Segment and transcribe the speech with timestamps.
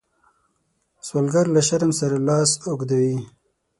[1.07, 3.17] سوالګر له شرم سره لاس اوږدوي